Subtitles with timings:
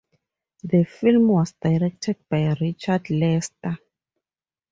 [0.63, 3.77] The film was directed by Richard Lester.